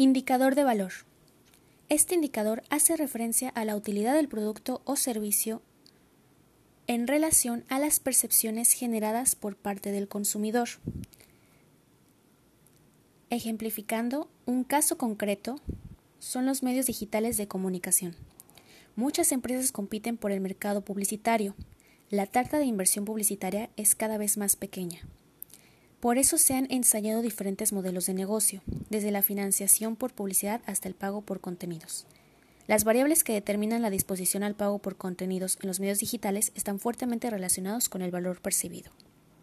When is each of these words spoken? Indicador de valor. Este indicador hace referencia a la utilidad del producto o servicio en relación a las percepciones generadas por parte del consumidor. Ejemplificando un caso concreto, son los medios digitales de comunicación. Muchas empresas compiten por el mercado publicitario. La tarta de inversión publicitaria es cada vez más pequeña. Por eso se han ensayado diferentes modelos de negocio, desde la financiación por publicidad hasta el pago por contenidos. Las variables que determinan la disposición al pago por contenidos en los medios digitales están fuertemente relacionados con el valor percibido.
Indicador 0.00 0.54
de 0.54 0.64
valor. 0.64 0.92
Este 1.90 2.14
indicador 2.14 2.62
hace 2.70 2.96
referencia 2.96 3.50
a 3.50 3.66
la 3.66 3.76
utilidad 3.76 4.14
del 4.14 4.28
producto 4.28 4.80
o 4.86 4.96
servicio 4.96 5.60
en 6.86 7.06
relación 7.06 7.66
a 7.68 7.78
las 7.78 8.00
percepciones 8.00 8.72
generadas 8.72 9.34
por 9.34 9.56
parte 9.56 9.92
del 9.92 10.08
consumidor. 10.08 10.70
Ejemplificando 13.28 14.30
un 14.46 14.64
caso 14.64 14.96
concreto, 14.96 15.60
son 16.18 16.46
los 16.46 16.62
medios 16.62 16.86
digitales 16.86 17.36
de 17.36 17.46
comunicación. 17.46 18.16
Muchas 18.96 19.32
empresas 19.32 19.70
compiten 19.70 20.16
por 20.16 20.32
el 20.32 20.40
mercado 20.40 20.80
publicitario. 20.80 21.54
La 22.08 22.24
tarta 22.24 22.58
de 22.58 22.64
inversión 22.64 23.04
publicitaria 23.04 23.68
es 23.76 23.94
cada 23.94 24.16
vez 24.16 24.38
más 24.38 24.56
pequeña. 24.56 25.02
Por 26.00 26.16
eso 26.16 26.38
se 26.38 26.54
han 26.54 26.66
ensayado 26.70 27.20
diferentes 27.20 27.74
modelos 27.74 28.06
de 28.06 28.14
negocio, 28.14 28.62
desde 28.88 29.10
la 29.10 29.20
financiación 29.20 29.96
por 29.96 30.14
publicidad 30.14 30.62
hasta 30.64 30.88
el 30.88 30.94
pago 30.94 31.20
por 31.20 31.40
contenidos. 31.40 32.06
Las 32.66 32.84
variables 32.84 33.22
que 33.22 33.34
determinan 33.34 33.82
la 33.82 33.90
disposición 33.90 34.42
al 34.42 34.54
pago 34.54 34.78
por 34.78 34.96
contenidos 34.96 35.58
en 35.60 35.68
los 35.68 35.78
medios 35.78 35.98
digitales 35.98 36.52
están 36.54 36.78
fuertemente 36.78 37.28
relacionados 37.28 37.90
con 37.90 38.00
el 38.00 38.10
valor 38.10 38.40
percibido. 38.40 38.90